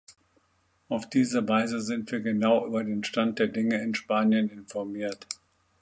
[0.89, 5.27] Auf diese Weise sind wir genau über den Stand der Dinge in Spanien informiert.